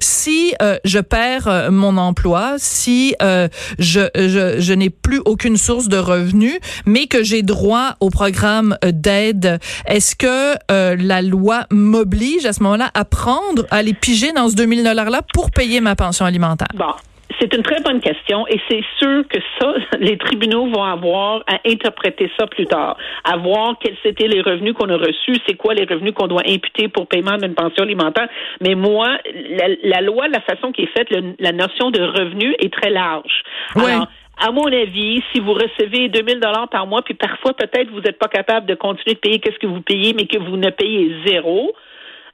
Si 0.00 0.54
euh, 0.62 0.76
je 0.84 0.98
perds 0.98 1.48
euh, 1.48 1.70
mon 1.70 1.96
emploi, 1.96 2.54
si 2.58 3.14
euh, 3.22 3.48
je, 3.78 4.72
n'ai 4.72 4.90
plus 4.90 5.20
aucune 5.24 5.56
source 5.56 5.88
de 5.88 5.96
revenus, 5.96 6.58
mais 6.86 7.06
que 7.06 7.22
j'ai 7.22 7.42
droit 7.42 7.96
au 8.00 8.10
programme 8.10 8.76
d'aide, 8.84 9.58
est-ce 9.86 10.14
que 10.16 10.56
la 10.68 11.22
loi 11.22 11.64
m'oblige 11.70 12.46
à 12.46 12.52
ce 12.52 12.62
moment-là 12.62 12.90
à 12.94 13.04
prendre, 13.04 13.66
à 13.70 13.82
les 13.82 13.94
piger 13.94 14.32
dans 14.32 14.48
ce 14.48 14.54
2000 14.54 14.84
dollars-là 14.84 15.22
pour 15.32 15.50
payer 15.50 15.80
ma 15.80 15.96
pension 15.96 16.24
alimentaire? 16.24 16.68
Bon. 16.74 16.92
C'est 17.40 17.54
une 17.54 17.62
très 17.62 17.80
bonne 17.82 18.00
question 18.00 18.46
et 18.48 18.58
c'est 18.68 18.82
sûr 18.98 19.22
que 19.28 19.38
ça, 19.60 19.74
les 20.00 20.16
tribunaux 20.16 20.66
vont 20.70 20.82
avoir 20.82 21.42
à 21.46 21.58
interpréter 21.66 22.30
ça 22.38 22.46
plus 22.46 22.66
tard, 22.66 22.96
à 23.24 23.36
voir 23.36 23.76
quels 23.80 23.96
étaient 24.04 24.28
les 24.28 24.40
revenus 24.40 24.72
qu'on 24.74 24.88
a 24.88 24.96
reçus, 24.96 25.36
c'est 25.46 25.54
quoi 25.54 25.74
les 25.74 25.84
revenus 25.84 26.14
qu'on 26.14 26.26
doit 26.26 26.42
imputer 26.46 26.88
pour 26.88 27.06
paiement 27.06 27.36
d'une 27.36 27.54
pension 27.54 27.82
alimentaire. 27.84 28.28
Mais 28.60 28.74
moi, 28.74 29.18
la, 29.50 29.68
la 29.82 30.00
loi, 30.00 30.28
la 30.28 30.40
façon 30.40 30.72
qui 30.72 30.82
est 30.82 30.96
faite, 30.96 31.10
le- 31.10 31.34
la 31.38 31.52
notion 31.52 31.90
de 31.90 32.00
revenu 32.00 32.54
est 32.60 32.72
très 32.72 32.90
large. 32.90 33.42
Ouais. 33.76 33.92
Alors, 33.92 34.06
à 34.40 34.50
mon 34.52 34.66
avis, 34.66 35.22
si 35.32 35.40
vous 35.40 35.52
recevez 35.52 36.08
2000 36.08 36.40
dollars 36.40 36.68
par 36.68 36.86
mois, 36.86 37.02
puis 37.02 37.14
parfois 37.14 37.52
peut-être 37.54 37.90
vous 37.90 38.00
n'êtes 38.00 38.18
pas 38.18 38.28
capable 38.28 38.66
de 38.66 38.74
continuer 38.74 39.14
de 39.14 39.20
payer 39.20 39.38
qu'est-ce 39.40 39.58
que 39.58 39.66
vous 39.66 39.80
payez, 39.82 40.14
mais 40.14 40.26
que 40.26 40.38
vous 40.38 40.56
ne 40.56 40.70
payez 40.70 41.12
zéro, 41.26 41.72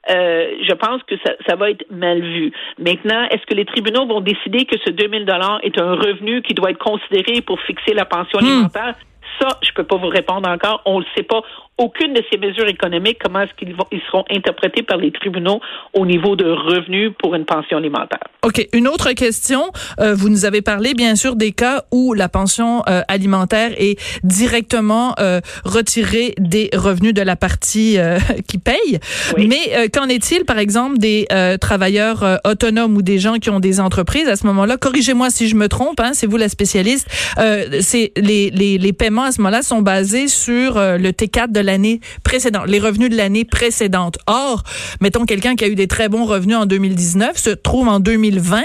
euh, 0.09 0.51
je 0.67 0.73
pense 0.73 1.01
que 1.03 1.15
ça, 1.25 1.33
ça 1.47 1.55
va 1.55 1.71
être 1.71 1.85
mal 1.89 2.21
vu. 2.21 2.51
Maintenant, 2.77 3.27
est-ce 3.31 3.45
que 3.45 3.55
les 3.55 3.65
tribunaux 3.65 4.05
vont 4.05 4.21
décider 4.21 4.65
que 4.65 4.75
ce 4.85 4.91
2000 4.91 5.25
dollars 5.25 5.59
est 5.63 5.79
un 5.79 5.95
revenu 5.95 6.41
qui 6.41 6.53
doit 6.53 6.71
être 6.71 6.83
considéré 6.83 7.41
pour 7.41 7.59
fixer 7.61 7.93
la 7.93 8.05
pension 8.05 8.39
alimentaire? 8.39 8.95
Ça, 9.39 9.47
je 9.61 9.69
peux 9.75 9.83
pas 9.83 9.97
vous 9.97 10.07
répondre 10.07 10.47
encore. 10.49 10.81
On 10.85 10.99
le 10.99 11.05
sait 11.15 11.23
pas. 11.23 11.41
Aucune 11.77 12.13
de 12.13 12.23
ces 12.31 12.37
mesures 12.37 12.69
économiques, 12.69 13.17
comment 13.21 13.41
est-ce 13.41 13.53
qu'ils 13.55 13.75
vont, 13.75 13.83
ils 13.91 13.99
seront 14.09 14.23
interprétés 14.31 14.81
par 14.81 14.95
les 14.95 15.11
tribunaux 15.11 15.59
au 15.93 16.05
niveau 16.05 16.37
de 16.37 16.45
revenus 16.45 17.11
pour 17.19 17.35
une 17.35 17.43
pension 17.43 17.77
alimentaire? 17.77 18.21
OK. 18.43 18.65
Une 18.71 18.87
autre 18.87 19.11
question. 19.11 19.71
Euh, 19.99 20.15
vous 20.15 20.29
nous 20.29 20.45
avez 20.45 20.61
parlé, 20.61 20.93
bien 20.93 21.15
sûr, 21.15 21.35
des 21.35 21.51
cas 21.51 21.83
où 21.91 22.13
la 22.13 22.29
pension 22.29 22.81
euh, 22.87 23.01
alimentaire 23.09 23.71
est 23.77 23.99
directement 24.23 25.15
euh, 25.19 25.41
retirée 25.65 26.33
des 26.37 26.69
revenus 26.73 27.13
de 27.13 27.21
la 27.21 27.35
partie 27.35 27.97
euh, 27.97 28.19
qui 28.47 28.57
paye. 28.57 28.99
Oui. 29.35 29.47
Mais 29.47 29.75
euh, 29.75 29.87
qu'en 29.91 30.07
est-il, 30.07 30.45
par 30.45 30.59
exemple, 30.59 30.97
des 30.97 31.25
euh, 31.33 31.57
travailleurs 31.57 32.39
autonomes 32.45 32.95
ou 32.95 33.01
des 33.01 33.19
gens 33.19 33.35
qui 33.35 33.49
ont 33.49 33.59
des 33.59 33.81
entreprises? 33.81 34.29
À 34.29 34.37
ce 34.37 34.47
moment-là? 34.47 34.77
Corrigez-moi 34.77 35.29
si 35.29 35.49
je 35.49 35.55
me 35.55 35.67
trompe, 35.67 35.99
hein, 35.99 36.11
c'est 36.13 36.27
vous 36.27 36.37
la 36.37 36.47
spécialiste. 36.47 37.09
Euh, 37.37 37.79
c'est 37.81 38.13
les, 38.15 38.49
les, 38.51 38.77
les 38.77 38.93
paiements 38.93 39.24
à 39.25 39.31
ce 39.31 39.41
moment-là 39.41 39.61
sont 39.61 39.81
basés 39.81 40.27
sur 40.27 40.77
euh, 40.77 40.97
le 40.97 41.09
T4 41.09 41.51
de 41.51 41.59
l'année 41.59 41.99
précédente, 42.23 42.67
les 42.67 42.79
revenus 42.79 43.09
de 43.09 43.17
l'année 43.17 43.45
précédente. 43.45 44.17
Or, 44.27 44.63
mettons 45.01 45.25
quelqu'un 45.25 45.55
qui 45.55 45.65
a 45.65 45.67
eu 45.67 45.75
des 45.75 45.87
très 45.87 46.09
bons 46.09 46.25
revenus 46.25 46.57
en 46.57 46.65
2019 46.65 47.35
se 47.35 47.49
trouve 47.49 47.87
en 47.87 47.99
2020 47.99 48.61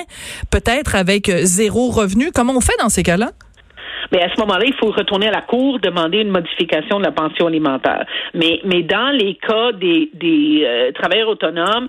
peut-être 0.50 0.94
avec 0.94 1.28
euh, 1.28 1.40
zéro 1.42 1.90
revenu. 1.90 2.30
Comment 2.32 2.56
on 2.56 2.60
fait 2.60 2.76
dans 2.80 2.88
ces 2.88 3.02
cas-là? 3.02 3.30
Mais 4.12 4.22
à 4.22 4.28
ce 4.34 4.40
moment-là, 4.40 4.64
il 4.66 4.74
faut 4.74 4.90
retourner 4.90 5.28
à 5.28 5.30
la 5.30 5.42
Cour, 5.42 5.78
demander 5.80 6.18
une 6.18 6.30
modification 6.30 6.98
de 6.98 7.04
la 7.04 7.12
pension 7.12 7.46
alimentaire. 7.46 8.06
Mais, 8.34 8.60
mais 8.64 8.82
dans 8.82 9.10
les 9.10 9.36
cas 9.36 9.72
des, 9.72 10.10
des 10.14 10.64
euh, 10.64 10.92
travailleurs 10.92 11.28
autonomes, 11.28 11.86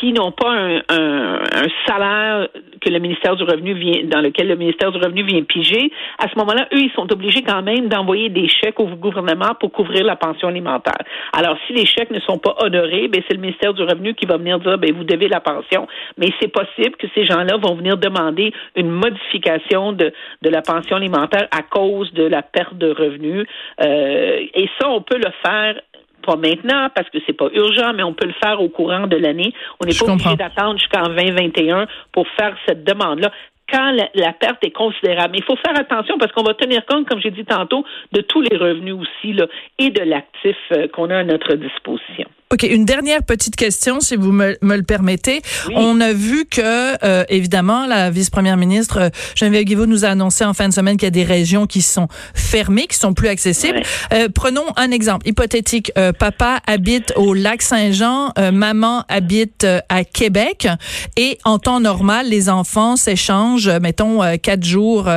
qui 0.00 0.12
n'ont 0.14 0.32
pas 0.32 0.50
un, 0.50 0.78
un, 0.88 1.34
un, 1.34 1.68
salaire 1.86 2.48
que 2.80 2.88
le 2.88 2.98
ministère 2.98 3.36
du 3.36 3.44
Revenu 3.44 3.74
vient, 3.74 4.04
dans 4.04 4.22
lequel 4.22 4.48
le 4.48 4.56
ministère 4.56 4.90
du 4.90 4.98
Revenu 4.98 5.22
vient 5.24 5.42
piger, 5.42 5.92
à 6.18 6.26
ce 6.28 6.38
moment-là, 6.38 6.68
eux, 6.72 6.80
ils 6.80 6.92
sont 6.92 7.12
obligés 7.12 7.42
quand 7.42 7.62
même 7.62 7.88
d'envoyer 7.88 8.30
des 8.30 8.48
chèques 8.48 8.80
au 8.80 8.86
gouvernement 8.86 9.54
pour 9.60 9.70
couvrir 9.70 10.04
la 10.04 10.16
pension 10.16 10.48
alimentaire. 10.48 10.98
Alors, 11.34 11.56
si 11.66 11.74
les 11.74 11.84
chèques 11.84 12.10
ne 12.10 12.20
sont 12.20 12.38
pas 12.38 12.56
honorés, 12.60 13.08
ben, 13.08 13.22
c'est 13.28 13.34
le 13.34 13.42
ministère 13.42 13.74
du 13.74 13.82
Revenu 13.82 14.14
qui 14.14 14.24
va 14.24 14.38
venir 14.38 14.58
dire, 14.60 14.78
ben, 14.78 14.92
vous 14.94 15.04
devez 15.04 15.28
la 15.28 15.40
pension. 15.40 15.86
Mais 16.16 16.28
c'est 16.40 16.48
possible 16.48 16.96
que 16.96 17.06
ces 17.14 17.26
gens-là 17.26 17.58
vont 17.58 17.74
venir 17.74 17.98
demander 17.98 18.54
une 18.76 18.90
modification 18.90 19.92
de, 19.92 20.12
de 20.40 20.50
la 20.50 20.62
pension 20.62 20.96
alimentaire 20.96 21.46
à 21.50 21.62
cause 21.62 22.10
de 22.14 22.24
la 22.24 22.40
perte 22.40 22.76
de 22.78 22.90
revenus. 22.90 23.46
Euh, 23.82 24.46
et 24.54 24.68
ça, 24.80 24.88
on 24.88 25.02
peut 25.02 25.18
le 25.18 25.30
faire 25.44 25.80
pas 26.20 26.36
maintenant 26.36 26.88
parce 26.94 27.08
que 27.10 27.18
c'est 27.26 27.36
pas 27.36 27.48
urgent, 27.52 27.92
mais 27.94 28.02
on 28.02 28.12
peut 28.12 28.26
le 28.26 28.34
faire 28.42 28.60
au 28.60 28.68
courant 28.68 29.06
de 29.06 29.16
l'année. 29.16 29.52
On 29.80 29.86
n'est 29.86 29.94
pas 29.94 30.12
obligé 30.12 30.36
d'attendre 30.36 30.78
jusqu'en 30.78 31.08
2021 31.08 31.86
pour 32.12 32.26
faire 32.38 32.56
cette 32.66 32.84
demande-là 32.84 33.30
quand 33.70 33.92
la, 34.14 34.32
perte 34.32 34.64
est 34.64 34.72
considérable. 34.72 35.32
Mais 35.32 35.38
il 35.38 35.44
faut 35.44 35.56
faire 35.56 35.78
attention 35.78 36.18
parce 36.18 36.32
qu'on 36.32 36.42
va 36.42 36.54
tenir 36.54 36.84
compte, 36.86 37.08
comme 37.08 37.20
j'ai 37.20 37.30
dit 37.30 37.44
tantôt, 37.44 37.84
de 38.12 38.20
tous 38.20 38.40
les 38.42 38.56
revenus 38.56 38.94
aussi 38.94 39.32
là, 39.32 39.46
et 39.78 39.90
de 39.90 40.02
l'actif 40.02 40.56
euh, 40.72 40.88
qu'on 40.88 41.10
a 41.10 41.18
à 41.18 41.24
notre 41.24 41.54
disposition. 41.54 42.28
OK, 42.52 42.64
une 42.64 42.84
dernière 42.84 43.22
petite 43.22 43.54
question, 43.54 44.00
si 44.00 44.16
vous 44.16 44.32
me, 44.32 44.58
me 44.60 44.76
le 44.76 44.82
permettez. 44.82 45.40
On 45.72 46.00
a 46.00 46.12
vu 46.12 46.46
que, 46.46 46.96
euh, 47.04 47.24
évidemment, 47.28 47.86
la 47.86 48.10
vice-première 48.10 48.56
ministre 48.56 48.98
euh, 48.98 49.10
Geneviève 49.36 49.62
Guilbault 49.62 49.86
nous 49.86 50.04
a 50.04 50.08
annoncé 50.08 50.44
en 50.44 50.52
fin 50.52 50.68
de 50.68 50.74
semaine 50.74 50.96
qu'il 50.96 51.06
y 51.06 51.06
a 51.06 51.12
des 51.12 51.22
régions 51.22 51.68
qui 51.68 51.80
sont 51.80 52.08
fermées, 52.34 52.88
qui 52.88 52.96
sont 52.96 53.14
plus 53.14 53.28
accessibles. 53.28 53.80
Euh, 54.12 54.28
prenons 54.34 54.64
un 54.74 54.90
exemple 54.90 55.28
hypothétique. 55.28 55.92
Euh, 55.96 56.12
papa 56.12 56.60
habite 56.66 57.12
au 57.14 57.34
lac 57.34 57.62
Saint-Jean, 57.62 58.32
maman 58.52 59.04
habite 59.08 59.64
à 59.88 60.02
Québec, 60.02 60.66
et 61.16 61.38
en 61.44 61.60
temps 61.60 61.78
normal, 61.78 62.28
les 62.28 62.48
enfants 62.48 62.96
s'échangent, 62.96 63.70
mettons, 63.80 64.22
quatre 64.38 64.64
jours, 64.64 65.08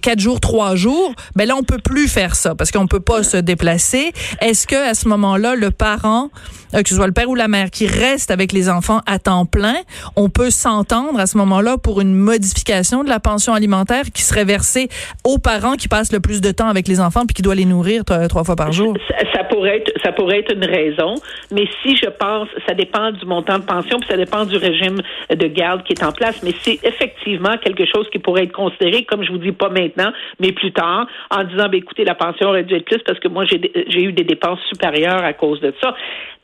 quatre 0.00 0.20
jours, 0.20 0.40
trois 0.40 0.74
jours. 0.74 1.14
Ben 1.34 1.46
là, 1.46 1.54
on 1.54 1.64
peut 1.64 1.80
plus 1.84 2.08
faire 2.08 2.34
ça 2.34 2.54
parce 2.54 2.70
qu'on 2.70 2.86
peut 2.86 3.00
pas 3.00 3.22
se 3.22 3.36
déplacer. 3.36 4.12
Est-ce 4.40 4.66
que 4.66 4.76
à 4.76 4.94
ce 4.94 5.06
moment-là, 5.08 5.54
le 5.54 5.70
parent 5.70 6.30
euh, 6.74 6.82
que 6.82 6.88
ce 6.88 6.94
soit 6.94 7.06
le 7.06 7.12
père 7.12 7.28
ou 7.28 7.34
la 7.34 7.48
mère, 7.48 7.70
qui 7.70 7.86
reste 7.86 8.30
avec 8.30 8.52
les 8.52 8.68
enfants 8.68 9.00
à 9.06 9.18
temps 9.18 9.46
plein, 9.46 9.76
on 10.16 10.28
peut 10.28 10.50
s'entendre 10.50 11.18
à 11.18 11.26
ce 11.26 11.36
moment-là 11.38 11.78
pour 11.78 12.00
une 12.00 12.14
modification 12.14 13.04
de 13.04 13.08
la 13.08 13.20
pension 13.20 13.54
alimentaire 13.54 14.04
qui 14.14 14.22
serait 14.22 14.44
versée 14.44 14.88
aux 15.24 15.38
parents 15.38 15.74
qui 15.74 15.88
passent 15.88 16.12
le 16.12 16.20
plus 16.20 16.40
de 16.40 16.50
temps 16.50 16.68
avec 16.68 16.88
les 16.88 17.00
enfants 17.00 17.26
puis 17.26 17.34
qui 17.34 17.42
doivent 17.42 17.56
les 17.56 17.64
nourrir 17.64 18.04
trois 18.04 18.44
fois 18.44 18.56
par 18.56 18.72
jour. 18.72 18.96
Ça, 19.32 19.44
pourrait 19.44 19.78
être, 19.78 19.92
ça 20.02 20.12
pourrait 20.12 20.40
être 20.40 20.54
une 20.54 20.64
raison, 20.64 21.14
mais 21.52 21.66
si 21.82 21.96
je 21.96 22.08
pense, 22.08 22.48
ça 22.66 22.74
dépend 22.74 23.12
du 23.12 23.24
montant 23.26 23.58
de 23.58 23.64
pension 23.64 23.98
puis 23.98 24.08
ça 24.08 24.16
dépend 24.16 24.44
du 24.44 24.56
régime 24.56 24.96
de 25.30 25.46
garde 25.46 25.82
qui 25.84 25.92
est 25.92 26.04
en 26.04 26.12
place, 26.12 26.42
mais 26.42 26.52
c'est 26.60 26.78
effectivement 26.84 27.56
quelque 27.62 27.84
chose 27.86 28.08
qui 28.10 28.18
pourrait 28.18 28.44
être 28.44 28.52
considéré, 28.52 29.04
comme 29.04 29.24
je 29.24 29.32
vous 29.32 29.38
dis 29.38 29.52
pas 29.52 29.68
maintenant, 29.68 30.12
mais 30.40 30.52
plus 30.52 30.72
tard, 30.72 31.06
en 31.30 31.44
disant, 31.44 31.68
ben, 31.68 31.74
écoutez, 31.74 32.04
la 32.04 32.14
pension 32.14 32.48
aurait 32.48 32.64
dû 32.64 32.74
être 32.74 32.84
plus 32.84 33.02
parce 33.06 33.18
que 33.18 33.28
moi 33.28 33.44
j'ai 33.44 34.02
eu 34.02 34.12
des 34.12 34.24
dépenses 34.24 34.60
supérieures 34.68 35.24
à 35.24 35.32
cause 35.32 35.60
de 35.60 35.72
ça. 35.80 35.94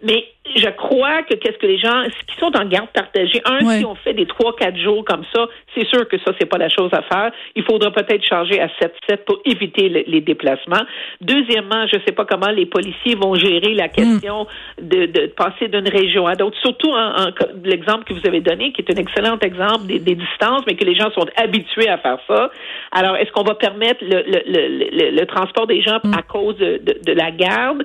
Mais 0.03 0.25
je 0.57 0.69
crois 0.71 1.23
que 1.23 1.35
qu'est-ce 1.35 1.59
que 1.59 1.67
les 1.67 1.79
gens 1.79 2.03
qui 2.27 2.37
sont 2.37 2.55
en 2.57 2.65
garde 2.67 2.89
partagée, 2.89 3.41
un, 3.45 3.61
si 3.79 3.85
on 3.85 3.95
fait 3.95 4.13
des 4.13 4.27
trois, 4.27 4.55
quatre 4.57 4.77
jours 4.77 5.05
comme 5.05 5.23
ça, 5.33 5.47
c'est 5.75 5.87
sûr 5.87 6.07
que 6.09 6.19
ça, 6.19 6.33
c'est 6.39 6.47
pas 6.47 6.59
la 6.59 6.69
chose 6.69 6.91
à 6.93 7.03
faire. 7.03 7.31
Il 7.55 7.63
faudra 7.63 7.91
peut-être 7.91 8.25
changer 8.25 8.61
à 8.61 8.67
7-7 8.67 9.19
pour 9.25 9.41
éviter 9.45 9.89
les 9.89 10.21
déplacements. 10.21 10.83
Deuxièmement, 11.21 11.87
je 11.87 11.99
sais 12.07 12.13
pas 12.13 12.25
comment 12.25 12.51
les 12.51 12.67
policiers 12.67 13.15
vont 13.15 13.35
gérer 13.35 13.75
la 13.75 13.89
question 13.89 14.47
de, 14.81 15.07
de, 15.07 15.27
passer 15.27 15.69
d'une 15.69 15.89
région 15.89 16.27
à 16.27 16.35
d'autres, 16.35 16.59
surtout 16.61 16.91
en, 16.91 17.31
l'exemple 17.65 18.05
que 18.05 18.15
vous 18.15 18.27
avez 18.27 18.41
donné, 18.41 18.73
qui 18.73 18.83
est 18.83 18.91
un 18.93 19.01
excellent 19.01 19.39
exemple 19.39 19.87
des, 19.87 19.99
des, 19.99 20.17
distances, 20.17 20.63
mais 20.67 20.75
que 20.75 20.85
les 20.85 20.95
gens 20.95 21.11
sont 21.13 21.27
habitués 21.37 21.89
à 21.89 21.99
faire 21.99 22.19
ça. 22.27 22.51
Alors, 22.91 23.17
est-ce 23.17 23.31
qu'on 23.33 23.45
va 23.45 23.55
permettre 23.55 24.05
le, 24.05 24.23
le, 24.27 24.43
le, 24.47 25.11
le, 25.11 25.27
transport 25.27 25.67
des 25.67 25.81
gens 25.83 25.99
mm. 26.03 26.15
à 26.15 26.23
cause 26.23 26.57
de, 26.57 26.79
de, 26.79 26.99
de 27.05 27.13
la 27.13 27.31
garde? 27.31 27.85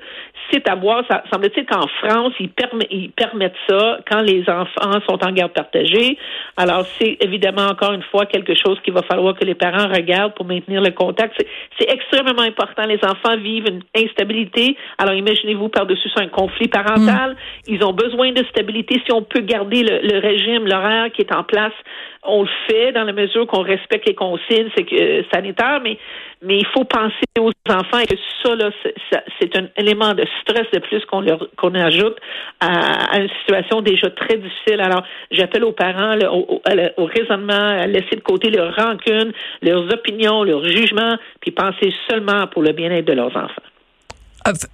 C'est 0.51 0.67
à 0.69 0.75
voir. 0.75 1.03
Ça 1.09 1.23
semble-t-il 1.31 1.65
qu'en 1.65 1.87
France, 2.01 2.33
ils, 2.39 2.49
ils 2.89 3.11
permettent 3.11 3.53
ça 3.69 3.99
quand 4.09 4.21
les 4.21 4.43
enfants 4.49 4.99
sont 5.07 5.23
en 5.23 5.31
garde 5.31 5.53
partagée. 5.53 6.17
Alors, 6.57 6.85
c'est 6.99 7.17
évidemment 7.21 7.67
encore 7.67 7.93
une 7.93 8.03
fois 8.03 8.25
quelque 8.25 8.53
chose 8.55 8.79
qu'il 8.83 8.93
va 8.93 9.03
falloir 9.03 9.35
que 9.35 9.45
les 9.45 9.55
parents 9.55 9.87
regardent 9.87 10.33
pour 10.33 10.45
maintenir 10.45 10.81
le 10.81 10.91
contact. 10.91 11.41
C'est 11.79 11.89
extrêmement 11.91 12.41
important. 12.41 12.83
Les 12.85 12.99
enfants 13.03 13.37
vivent 13.37 13.67
une 13.67 13.81
instabilité. 13.95 14.75
Alors, 14.97 15.13
imaginez-vous 15.13 15.69
par-dessus 15.69 16.09
un 16.17 16.27
conflit 16.27 16.67
parental. 16.67 17.31
Mm. 17.31 17.73
Ils 17.73 17.83
ont 17.83 17.93
besoin 17.93 18.31
de 18.31 18.43
stabilité. 18.45 19.01
Si 19.05 19.13
on 19.13 19.21
peut 19.21 19.41
garder 19.41 19.83
le, 19.83 19.99
le 20.01 20.19
régime, 20.19 20.65
l'horaire 20.67 21.11
qui 21.11 21.21
est 21.21 21.33
en 21.33 21.43
place, 21.43 21.73
on 22.27 22.43
le 22.43 22.49
fait 22.67 22.91
dans 22.91 23.03
la 23.03 23.13
mesure 23.13 23.47
qu'on 23.47 23.61
respecte 23.61 24.07
les 24.07 24.15
consignes 24.15 24.69
euh, 24.93 25.23
sanitaires, 25.33 25.79
mais 25.83 25.97
mais 26.43 26.59
il 26.59 26.65
faut 26.67 26.83
penser 26.83 27.25
aux 27.39 27.51
enfants 27.67 27.97
et 27.97 28.05
que 28.05 28.15
ça, 28.43 28.55
là, 28.55 28.69
c'est 29.41 29.57
un 29.57 29.67
élément 29.75 30.13
de 30.13 30.23
stress 30.41 30.69
de 30.71 30.79
plus 30.79 31.03
qu'on 31.05 31.21
leur 31.21 31.47
qu'on 31.57 31.73
ajoute 31.73 32.15
à, 32.59 33.19
une 33.19 33.29
situation 33.39 33.81
déjà 33.81 34.11
très 34.11 34.37
difficile. 34.37 34.79
Alors, 34.81 35.03
j'appelle 35.31 35.63
aux 35.63 35.71
parents 35.71 36.15
au, 36.31 36.61
au, 36.97 37.05
raisonnement, 37.05 37.53
à 37.53 37.87
laisser 37.87 38.15
de 38.15 38.21
côté 38.21 38.51
leur 38.51 38.75
rancune, 38.75 39.33
leurs 39.63 39.91
opinions, 39.91 40.43
leurs 40.43 40.63
jugements, 40.63 41.17
puis 41.41 41.51
penser 41.51 41.91
seulement 42.07 42.45
pour 42.47 42.61
le 42.61 42.71
bien-être 42.71 43.05
de 43.05 43.13
leurs 43.13 43.35
enfants 43.35 43.63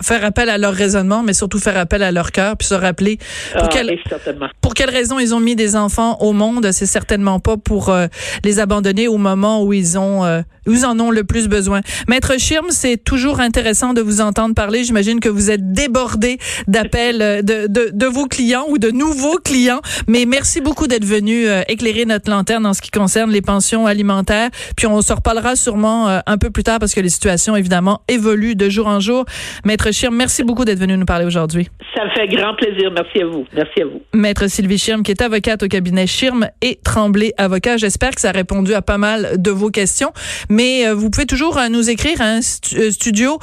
faire 0.01 0.23
appel 0.25 0.49
à 0.49 0.57
leur 0.57 0.73
raisonnement, 0.73 1.23
mais 1.23 1.33
surtout 1.33 1.59
faire 1.59 1.77
appel 1.77 2.03
à 2.03 2.11
leur 2.11 2.31
cœur, 2.31 2.57
puis 2.57 2.67
se 2.67 2.73
rappeler 2.73 3.17
pour, 3.53 3.69
ah, 3.73 4.49
pour 4.61 4.73
quelles 4.73 4.89
raisons 4.89 5.19
ils 5.19 5.33
ont 5.33 5.39
mis 5.39 5.55
des 5.55 5.75
enfants 5.75 6.17
au 6.19 6.33
monde. 6.33 6.71
C'est 6.71 6.85
certainement 6.85 7.39
pas 7.39 7.57
pour 7.57 7.89
euh, 7.89 8.07
les 8.43 8.59
abandonner 8.59 9.07
au 9.07 9.17
moment 9.17 9.63
où 9.63 9.73
ils 9.73 9.97
ont 9.97 10.23
euh, 10.25 10.41
ils 10.67 10.85
en 10.85 10.99
ont 10.99 11.11
le 11.11 11.23
plus 11.23 11.47
besoin. 11.47 11.81
Maître 12.07 12.39
Schirm, 12.39 12.67
c'est 12.69 12.97
toujours 12.97 13.39
intéressant 13.39 13.93
de 13.93 14.01
vous 14.01 14.21
entendre 14.21 14.55
parler. 14.55 14.83
J'imagine 14.83 15.19
que 15.19 15.29
vous 15.29 15.51
êtes 15.51 15.71
débordé 15.71 16.37
d'appels 16.67 17.21
euh, 17.21 17.41
de, 17.41 17.67
de, 17.67 17.89
de, 17.93 18.05
vos 18.05 18.27
clients 18.27 18.65
ou 18.69 18.77
de 18.77 18.91
nouveaux 18.91 19.37
clients, 19.37 19.81
mais 20.07 20.25
merci 20.25 20.61
beaucoup 20.61 20.87
d'être 20.87 21.05
venu 21.05 21.45
éclairer 21.67 22.05
notre 22.05 22.29
lanterne 22.29 22.65
en 22.65 22.73
ce 22.73 22.81
qui 22.81 22.91
concerne 22.91 23.31
les 23.31 23.41
pensions 23.41 23.87
alimentaires. 23.87 24.49
Puis 24.77 24.87
on 24.87 25.01
se 25.01 25.13
reparlera 25.13 25.55
sûrement 25.55 26.07
un 26.25 26.37
peu 26.37 26.49
plus 26.49 26.63
tard 26.63 26.79
parce 26.79 26.93
que 26.93 27.01
les 27.01 27.09
situations 27.09 27.55
évidemment 27.55 28.01
évoluent 28.07 28.55
de 28.55 28.69
jour 28.69 28.87
en 28.87 28.99
jour. 28.99 29.25
Maître 29.65 29.91
Schirm, 29.91 30.15
merci 30.15 30.43
beaucoup 30.43 30.65
d'être 30.65 30.79
venu 30.79 30.97
nous 30.97 31.05
parler 31.05 31.25
aujourd'hui. 31.25 31.69
Ça 31.95 32.05
me 32.05 32.09
fait 32.11 32.27
grand 32.27 32.55
plaisir. 32.55 32.91
Merci 32.91 33.21
à 33.21 33.25
vous. 33.25 33.45
Merci 33.53 33.81
à 33.81 33.85
vous. 33.85 34.01
Maître 34.13 34.47
Sylvie 34.47 34.77
Schirm, 34.77 35.03
qui 35.03 35.11
est 35.11 35.21
avocate 35.21 35.63
au 35.63 35.67
cabinet 35.67 36.07
Schirm 36.07 36.47
et 36.61 36.79
Tremblay 36.83 37.33
Avocat. 37.37 37.77
J'espère 37.77 38.11
que 38.11 38.21
ça 38.21 38.29
a 38.29 38.31
répondu 38.31 38.73
à 38.73 38.81
pas 38.81 38.97
mal 38.97 39.33
de 39.37 39.51
vos 39.51 39.69
questions. 39.69 40.11
Mais 40.53 40.85
euh, 40.85 40.93
vous 40.93 41.09
pouvez 41.09 41.25
toujours 41.25 41.57
euh, 41.57 41.67
nous 41.67 41.89
écrire 41.89 42.21
à 42.21 42.25
un 42.25 42.41
euh, 42.75 42.91
studio 42.91 43.39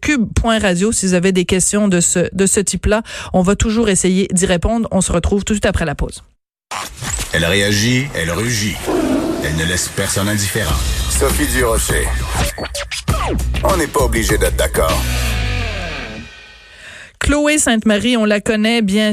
cube.radio 0.00 0.92
si 0.92 1.06
vous 1.06 1.14
avez 1.14 1.32
des 1.32 1.44
questions 1.44 1.88
de 1.88 1.98
ce, 1.98 2.32
de 2.32 2.46
ce 2.46 2.60
type-là. 2.60 3.02
On 3.32 3.42
va 3.42 3.56
toujours 3.56 3.88
essayer 3.88 4.28
d'y 4.30 4.46
répondre. 4.46 4.88
On 4.92 5.00
se 5.00 5.10
retrouve 5.10 5.42
tout 5.42 5.54
de 5.54 5.56
suite 5.56 5.66
après 5.66 5.84
la 5.84 5.96
pause. 5.96 6.22
Elle 7.32 7.44
réagit, 7.44 8.06
elle 8.14 8.30
rugit. 8.30 8.76
Elle 9.44 9.56
ne 9.56 9.64
laisse 9.64 9.88
personne 9.88 10.28
indifférent. 10.28 10.76
Sophie 11.10 11.48
Durocher. 11.48 12.06
On 13.64 13.76
n'est 13.76 13.88
pas 13.88 14.04
obligé 14.04 14.38
d'être 14.38 14.56
d'accord. 14.56 15.02
Chloé 17.18 17.58
Sainte-Marie, 17.58 18.16
on 18.16 18.24
la 18.24 18.40
connaît 18.40 18.82
bien 18.82 19.12